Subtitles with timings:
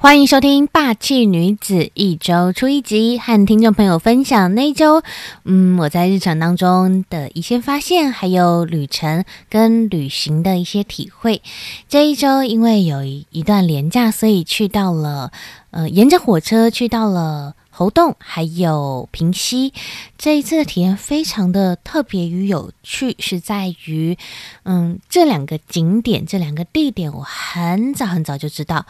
[0.00, 5.02] 欢迎收听《霸气女子一周出一集》，和听众朋友分享那一周，
[5.44, 11.42] 嗯，我在日常当中的一些发现，还有旅程跟旅行的一些体会。
[11.88, 15.32] 这一周因为有一段廉假，所以去到了，
[15.72, 17.54] 呃，沿着火车去到了。
[17.78, 19.72] 猴洞还有平溪，
[20.18, 24.18] 这一次的体验非常的特别与有趣，是在于，
[24.64, 28.84] 嗯，这两个景点，这两个地点，我很早很早就知道。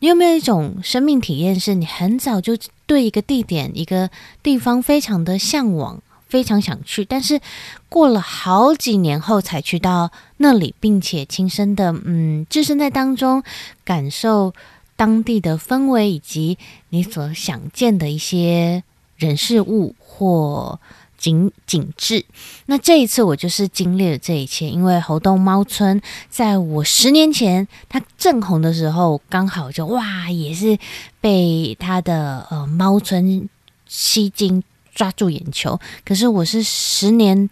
[0.00, 4.10] 你有没有一种生命体验，是你很早就对一个地点、一个
[4.42, 7.40] 地方非常的向往，非常想去，但是
[7.88, 13.44] 过了好几年后才去到那里，并且亲身的，嗯，置身在当中
[13.84, 14.52] 感受。
[14.96, 16.58] 当地的氛围以及
[16.90, 18.84] 你所想见的一些
[19.16, 20.78] 人事物或
[21.18, 22.24] 景景致，
[22.66, 24.68] 那这一次我就是经历了这一切。
[24.68, 30.78] 因为猴洞猫村在我十年前它正红的时候，刚好就哇，也是
[31.20, 33.48] 被它的呃猫村
[33.86, 34.62] 吸睛
[34.94, 35.78] 抓住眼球。
[36.04, 37.48] 可是我是十年。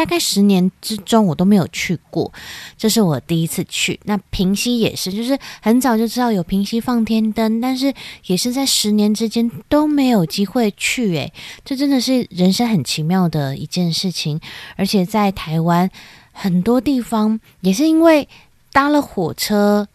[0.00, 2.32] 大概十年之中，我都没有去过，
[2.78, 4.00] 这是我第一次去。
[4.04, 7.92] 那平溪也是，就是很早就知道有平溪放天灯，但是
[8.24, 11.14] 也是在十年之间都没有机会去。
[11.16, 11.30] 诶，
[11.66, 14.40] 这真的是人生很奇妙的一件事情。
[14.74, 15.90] 而且在台湾
[16.32, 18.26] 很多地方，也是因为
[18.72, 19.86] 搭了火车，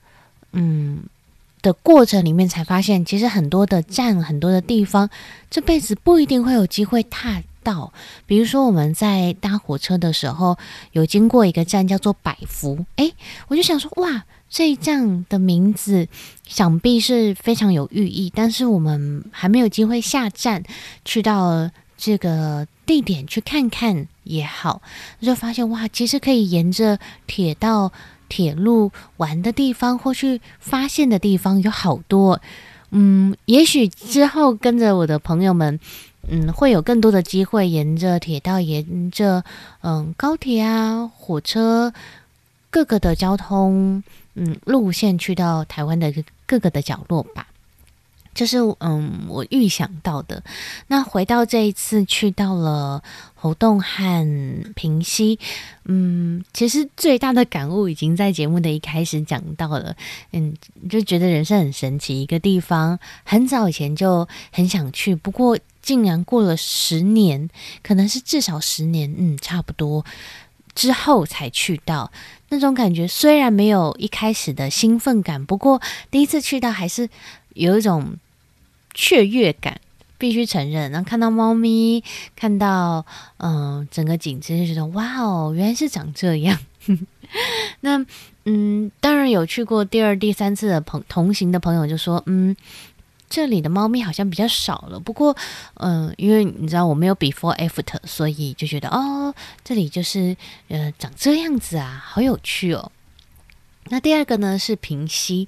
[0.51, 0.99] 嗯
[1.63, 5.09] 的过程里面才发现，其实很多的站，很多的地方，
[5.49, 7.41] 这辈子不一定会有机会踏。
[7.65, 7.91] 到，
[8.27, 10.55] 比如说我们在搭火车的时候，
[10.91, 13.11] 有经过一个站叫做百福，诶，
[13.47, 16.07] 我就想说，哇，这一站的名字
[16.47, 20.63] 想必是非常有寓意，但是我们还没有机会下站
[21.03, 24.83] 去到这个地点去看看也好，
[25.19, 27.91] 就发现哇，其实可以沿着铁道、
[28.29, 32.39] 铁路玩的地方或去发现的地方有好多，
[32.91, 35.79] 嗯，也许之后跟着我的朋友们。
[36.27, 39.43] 嗯，会有更多的机会沿着铁道，沿着
[39.81, 41.93] 嗯高铁啊、火车
[42.69, 46.11] 各个的交通嗯路线去到台湾的
[46.45, 47.47] 各个的角落吧。
[48.33, 50.43] 这是嗯我预想到的。
[50.87, 53.01] 那回到这一次去到了
[53.35, 54.27] 猴洞和
[54.75, 55.39] 平溪，
[55.85, 59.95] 嗯，其实最大的感悟已经在节目的一开始讲到了。
[60.33, 60.53] 嗯，
[60.89, 65.57] 就觉得人生很神奇，一个地方很早以前就很想去，不过。
[65.85, 67.47] 竟然过了十年，
[67.83, 70.03] 可能是至少十年，嗯，差不多
[70.73, 72.11] 之后才去到
[72.49, 73.07] 那种感觉。
[73.07, 75.79] 虽然没有一开始的兴奋感，不过
[76.09, 77.07] 第一次去到还是
[77.53, 78.17] 有一种
[78.95, 79.79] 雀跃感，
[80.17, 80.89] 必须承认。
[80.91, 82.03] 然后看到猫咪，
[82.35, 83.05] 看到
[83.37, 86.57] 嗯整个景致，就觉得哇哦，原来是长这样。
[87.81, 88.03] 那
[88.45, 92.55] 嗯，当然有去过第二、第三次的朋同行的朋友就说，嗯。
[93.29, 95.35] 这里的猫咪好像比较少了，不过，
[95.75, 100.37] 嗯，因为你知道我没有 before after，所以就觉得哦，这里就是
[100.67, 102.91] 呃长这样子啊，好有趣哦。
[103.89, 105.47] 那第二个呢是平息，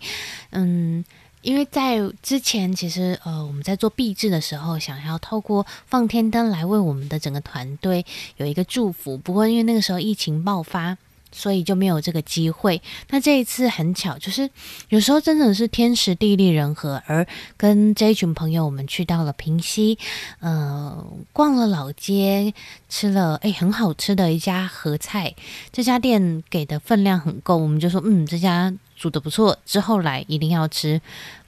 [0.52, 1.06] 嗯，
[1.42, 8.06] 因为在之前其实呃我们在做壁制的时候，想要透过放天灯来为我们的整个团队
[8.38, 10.98] 有一个祝福，不过因为那个时候疫情爆发。
[11.38, 12.82] 所以就没有这个机会。
[13.12, 14.50] 那这一次很巧，就是
[14.90, 17.26] 有时候真的是天时地利人和，而
[17.56, 20.00] 跟这一群朋友，我们去到了平溪，
[20.40, 22.56] 呃，逛了老街，
[22.90, 25.36] 吃了诶很好吃的一家合菜，
[25.72, 31.00] 这家店给的分量很够，我们就说嗯这家煮的不错，之后来一定要吃。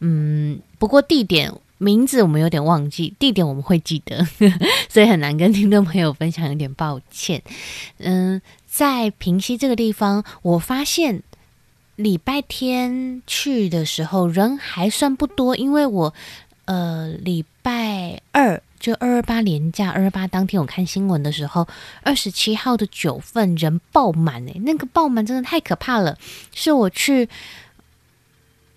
[0.02, 4.24] 嗯，不过地点名字我们有点忘记，地点我们会记得，
[4.88, 7.42] 所以很难跟听众朋友分享，有点抱歉。
[7.98, 8.40] 嗯。
[8.72, 11.24] 在平溪这个地方，我发现
[11.96, 16.14] 礼拜天去的时候人还算不多，因为我
[16.66, 21.68] 呃礼拜二就二二八连假，二二八当天我看新闻的时候，
[22.04, 26.16] 二十七号的九份人爆满诶，那个爆满真的太可怕了。
[26.54, 27.28] 是我去，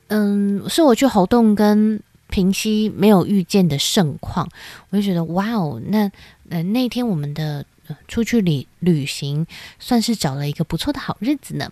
[0.09, 2.01] 嗯，是我去猴洞跟
[2.33, 4.49] 平息没有遇见的盛况，
[4.91, 6.11] 我就觉得哇哦，那
[6.49, 7.65] 呃那天我们的。
[8.09, 9.45] 出去旅旅行，
[9.79, 11.71] 算是找了一个不错的好日子呢。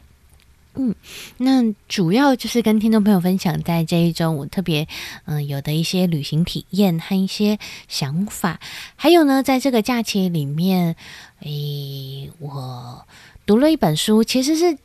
[0.75, 0.95] 嗯，
[1.39, 4.87] 那主要就是跟听众朋友分享，在这一周我特别
[5.25, 7.59] 嗯有的一些旅行体验和一些
[7.89, 8.61] 想法。
[8.97, 10.97] 还有呢，在这个假期里面，
[11.43, 13.07] 诶，我
[13.47, 14.77] 读了一本书，其实是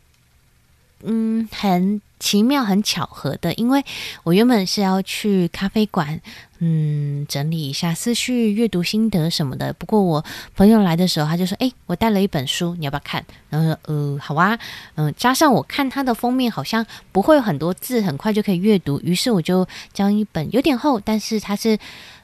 [1.01, 2.01] 嗯很。
[2.25, 3.86] 奇妙、很巧合的，因为
[4.24, 6.19] 我原本是要去咖啡馆，
[6.57, 9.72] 嗯，整理一下思绪、阅读心得什么的。
[9.74, 10.25] 不过我
[10.56, 14.57] 朋友来的时候，他就说：“哎，我带了一本书，你要不要看？”然后说：“呃，好啊。”
[14.98, 21.77] 嗯，加上我看它的封面好像不会有很多字，很快就可以阅读，于是我就将一本有点厚，但是它是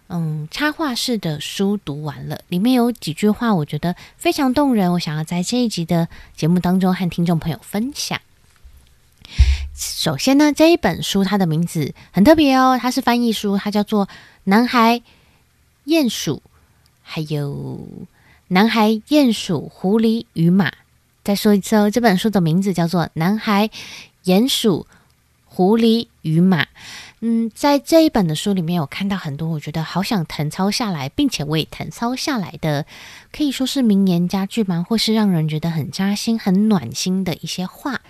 [0.08, 2.42] 嗯插画式的书读完了。
[2.48, 8.20] 里面有几句话，我觉得非常动人，我想要在这一集的节目当中和听众朋友分享。
[9.74, 14.06] 首先呢，这一本书它的名字很特别哦，它是翻译书，它叫做
[14.44, 15.02] 《男孩、
[15.86, 16.42] 鼹鼠
[17.02, 17.88] 还有
[18.50, 20.70] 男孩、鼹鼠、狐狸与马》。
[21.24, 23.70] 再说一次哦，这本书的名字叫做《男孩、
[24.26, 24.88] 鼹鼠、
[25.46, 26.64] 狐狸与马》。
[27.22, 32.86] 嗯，在这一本的书里面，有看到很多我觉得好想誊抄下来，并且我也誊抄下来的，
[33.32, 34.84] 可以说是名言佳句吗？
[34.88, 38.02] 或是让人觉得很扎心、很暖心的一些话。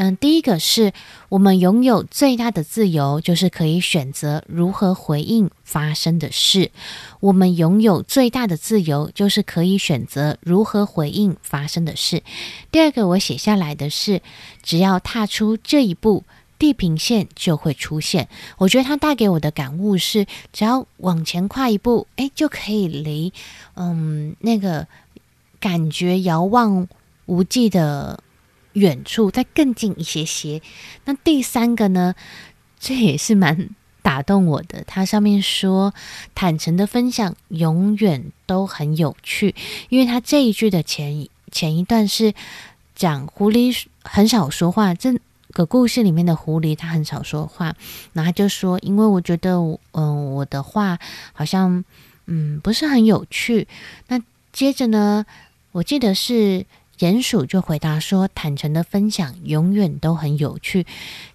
[0.00, 0.92] 嗯，第一个是
[1.28, 6.70] 我们拥有最大的自由，就是可以选择如何回应发生的事。
[7.18, 12.22] 我们拥有最大的自由，就是可以选择如何回应发生的事。
[12.70, 14.22] 第二个，我写下来的是，
[14.62, 16.22] 只要踏出这一步，
[16.60, 18.28] 地平线就会出现。
[18.58, 23.32] 我觉得它带给我的感悟是，只要往前跨一步，哎，就可以离
[23.74, 24.86] 嗯那个
[25.58, 26.86] 感觉遥望
[27.26, 28.22] 无际的。
[28.78, 30.62] 远处再更近一些些。
[31.04, 32.14] 那第三个呢？
[32.80, 33.70] 这也是蛮
[34.02, 34.84] 打动我的。
[34.86, 35.92] 它上面说，
[36.32, 39.52] 坦诚的分享永远都很有趣。
[39.88, 42.32] 因为它这一句的前前一段是
[42.94, 45.18] 讲狐狸很少说话，这
[45.50, 47.74] 个故事里面的狐狸它很少说话。
[48.12, 49.56] 然后就说，因为我觉得，
[49.90, 51.00] 嗯，我的话
[51.32, 51.84] 好像
[52.26, 53.66] 嗯不是很有趣。
[54.06, 54.22] 那
[54.52, 55.26] 接着呢，
[55.72, 56.64] 我记得是。
[56.98, 60.84] 鼹鼠就回答说：“坦诚的分享永远都很有趣。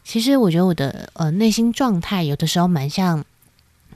[0.03, 3.23] 其实我觉得我的呃内心状态有的时候蛮像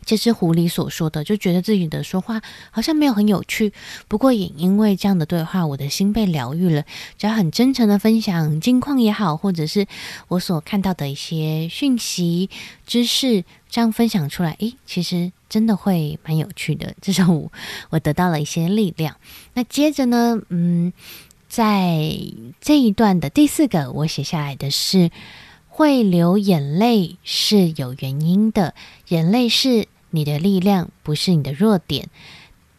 [0.06, 2.42] 这只狐狸所说的，就觉得自己的说话
[2.72, 3.74] 好像没有很有趣。
[4.08, 6.86] 不过也因为这样的对话，我的心被疗愈了。
[7.18, 9.86] 只要很真诚的分享近况也好，或者是
[10.30, 12.50] 我所看到的一些讯息、
[12.86, 16.96] 知识，这样分享出来，诶，其实真的会蛮有趣的。
[17.02, 17.52] 至少我
[17.90, 19.18] 我得到了一些力量。
[19.56, 20.94] 那接着呢，嗯。”
[21.48, 22.12] 在
[22.60, 25.12] 这一段的第四个，我写下来的是
[25.70, 28.74] 会流眼泪是有原因的，
[29.08, 32.10] 眼泪是你的力量，不是你的弱点。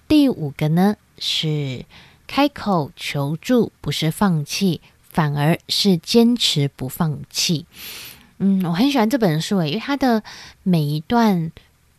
[0.07, 1.87] 第五个呢是
[2.27, 7.67] 开口求助，不是放弃，反而是坚持不放弃。
[8.39, 10.23] 嗯，我很喜欢这本书诶，因为它的
[10.63, 11.51] 每一段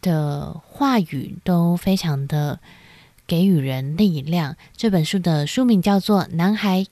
[0.01, 2.59] 的话语都非常的。
[3.29, 4.57] 给予人力量。
[4.75, 6.87] 这本书的书名叫做《男孩、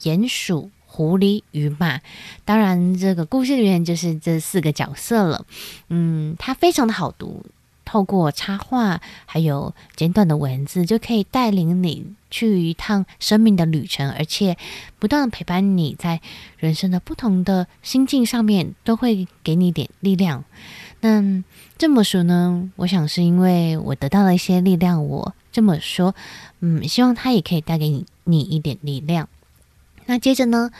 [0.00, 1.98] 鼹鼠、狐狸与马》。
[2.46, 5.44] 当然，这个故事里面就是这四个角色了。
[5.90, 7.44] 嗯，它非常的好读，
[7.84, 14.56] 透过插画还有简短的文字，就可以带领你去一趟生命的旅程，而且
[14.98, 16.22] 不断的陪伴你在
[16.56, 20.42] 人生的不同的心境上面，都会给你点力量。
[21.02, 21.44] 那
[21.76, 22.70] 这么说呢？
[22.76, 25.34] 我想是因为我得到了一些力量，我。
[25.58, 26.14] 这么说，
[26.60, 29.28] 嗯，希望他也可以带给你你一点力量。
[30.06, 30.70] 那接着呢，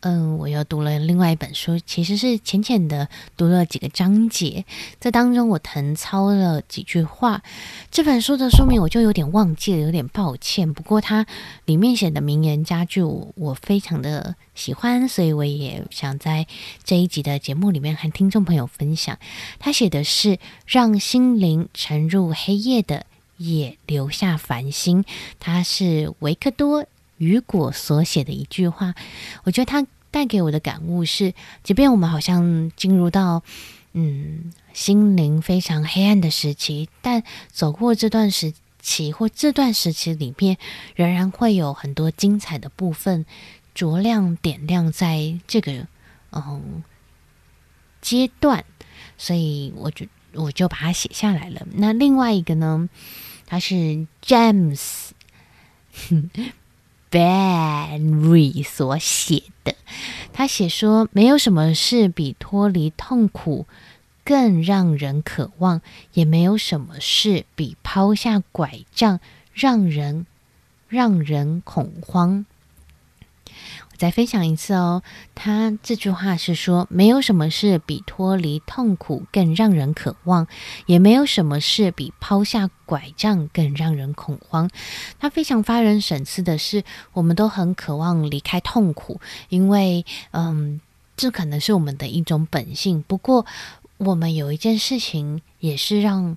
[0.00, 3.06] 嗯，我又读了另外一本书，其实是浅浅的
[3.36, 4.64] 读了几个章节，
[4.98, 7.42] 在当中我誊抄了几句话。
[7.90, 10.72] 这本书的书名我就有点忘记了，有点抱歉。
[10.72, 11.26] 不过它
[11.66, 13.02] 里面写的名言佳句，
[13.34, 16.46] 我非常的喜欢，所以我也想在
[16.82, 19.18] 这一集的节目里面和听众朋友分享。
[19.58, 23.04] 他写的是让心灵沉入黑夜的。
[23.36, 25.04] 也留下繁星，
[25.40, 26.82] 它是维克多·
[27.18, 28.94] 雨果所写的一句话。
[29.44, 33.42] 我觉得他带给我的感悟是：即便我们好像进入到
[33.92, 40.56] 嗯心灵非常黑暗的时期，但走过这段时期或这段时期里面，
[40.94, 43.26] 仍然会有很多精彩的部分
[43.74, 45.86] 着亮点亮在这个
[46.30, 46.82] 嗯
[48.00, 48.64] 阶段。
[49.16, 51.66] 所以，我就我就把它写下来了。
[51.72, 52.88] 那另外一个呢？
[53.46, 55.10] 他是 James
[57.10, 59.74] Barry 所写的。
[60.32, 63.66] 他写说：“没有什么事比脱离痛苦
[64.24, 65.82] 更让人渴望，
[66.14, 69.20] 也没有什么事比抛下拐杖
[69.52, 70.26] 让人
[70.88, 72.46] 让人恐慌。”
[73.96, 75.02] 再分享一次哦，
[75.34, 80.46] 他这句话是说，没有什么事比脱离痛苦更让人渴望，
[80.86, 84.68] 也没有什么事比抛下拐杖更让人恐慌。
[85.18, 86.82] 他非常发人深思的是，
[87.12, 90.80] 我们都很渴望离开痛苦，因为嗯，
[91.16, 93.02] 这可能是我们的一种本性。
[93.06, 93.46] 不过，
[93.98, 96.36] 我们有一件事情也是让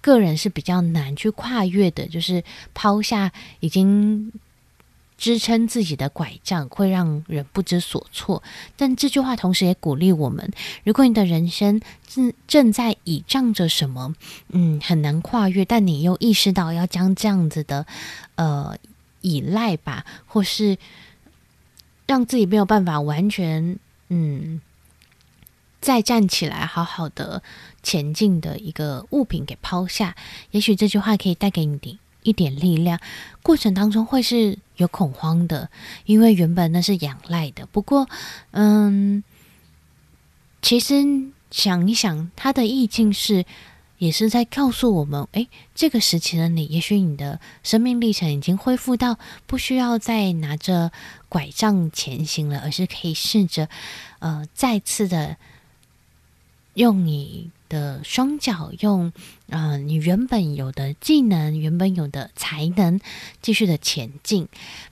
[0.00, 4.32] 个人是比较难去跨越的，就是抛下已经。
[5.18, 8.42] 支撑自己的拐杖会让人不知所措，
[8.76, 10.52] 但这句话同时也鼓励我们：
[10.84, 14.14] 如果你的人生正正在倚仗着什么，
[14.50, 17.86] 嗯，很难跨越，但你又意识到要将这样子的
[18.34, 18.76] 呃
[19.22, 20.76] 依赖吧，或是
[22.06, 23.78] 让自己没有办法完全
[24.10, 24.60] 嗯
[25.80, 27.42] 再站起来，好好的
[27.82, 30.14] 前进的一个物品给抛下，
[30.50, 33.00] 也许这句话可以带给你一点力量。
[33.42, 34.58] 过程当中会是。
[34.76, 35.70] 有恐慌的，
[36.04, 37.66] 因为原本那是仰赖的。
[37.66, 38.08] 不过，
[38.52, 39.22] 嗯，
[40.62, 41.04] 其实
[41.50, 43.44] 想一想，他的意境是，
[43.98, 50.92] 也是在告诉我们：哎，这个时期的你，也许你的生命历程已经恢复到不需要再拿着
[51.28, 53.68] 拐杖前行了，而是可以试着，
[54.18, 55.36] 呃，再次的
[56.74, 57.50] 用你。
[57.68, 59.12] 的双脚用，
[59.50, 63.00] 啊，你原本有的技能，原本有的才能，
[63.40, 64.48] 继续的前进。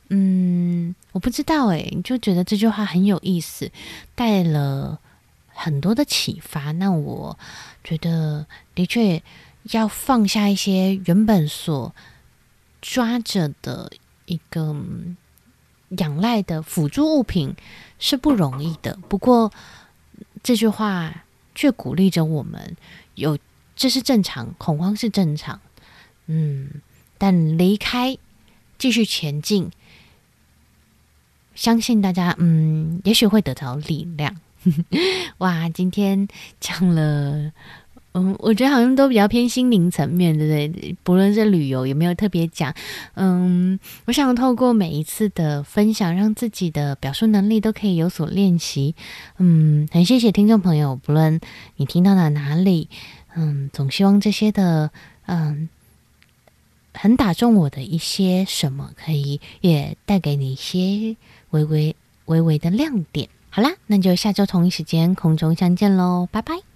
[0.08, 3.70] 嗯，我不知道诶，就觉得这句话很有意思，
[4.14, 4.98] 带了
[5.48, 6.72] 很多的启发。
[6.72, 7.38] 那我
[7.82, 9.22] 觉得的确
[9.70, 11.94] 要放下一些原本所
[12.80, 13.90] 抓着的
[14.26, 14.76] 一个
[15.98, 17.54] 仰赖的辅助物品
[17.98, 18.98] 是不容易的。
[19.08, 19.52] 不过
[20.42, 21.23] 这句话。
[21.54, 22.76] 却鼓励着我们，
[23.14, 23.38] 有
[23.76, 25.60] 这是正常，恐慌是正常，
[26.26, 26.70] 嗯，
[27.18, 28.16] 但离开，
[28.78, 29.70] 继续前进，
[31.54, 34.36] 相信大家，嗯，也许会得到力量。
[35.38, 36.26] 哇，今天
[36.58, 37.52] 讲了。
[38.16, 40.96] 嗯，我觉得好像都比较偏心灵层面，对不对？
[41.02, 42.72] 不论是旅游，有没有特别讲？
[43.14, 48.94] 嗯，我想透过每一次的分享，让自己的表述能力都可以有所练习。
[49.38, 51.40] 嗯，很谢谢听众朋友，不论
[51.74, 52.88] 你听到了哪里，
[53.34, 54.92] 嗯，总希望这些的，
[55.26, 55.68] 嗯，
[56.92, 61.16] 很打中我的一些什么，可以也带给你一些
[61.50, 63.28] 微微微微的亮点。
[63.50, 66.73] 好啦，那就下周同一时间空中相见喽，拜拜。